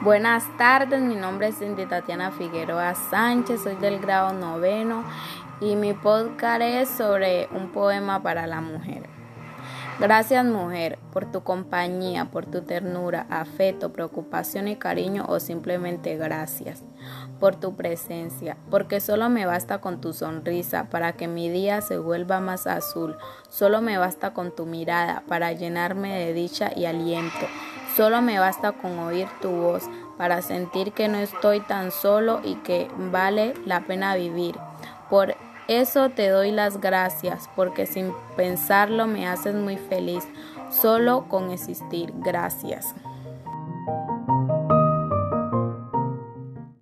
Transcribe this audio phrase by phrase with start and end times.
[0.00, 5.02] Buenas tardes, mi nombre es Cindy Tatiana Figueroa Sánchez, soy del grado noveno
[5.60, 9.08] y mi podcast es sobre un poema para la mujer.
[9.98, 16.84] Gracias mujer por tu compañía, por tu ternura, afecto, preocupación y cariño o simplemente gracias
[17.40, 21.98] por tu presencia, porque solo me basta con tu sonrisa para que mi día se
[21.98, 23.16] vuelva más azul,
[23.48, 27.46] solo me basta con tu mirada para llenarme de dicha y aliento,
[27.98, 29.82] solo me basta con oír tu voz
[30.16, 34.54] para sentir que no estoy tan solo y que vale la pena vivir.
[35.10, 35.34] Por
[35.66, 40.22] eso te doy las gracias, porque sin pensarlo me haces muy feliz,
[40.70, 42.12] solo con existir.
[42.18, 42.94] Gracias.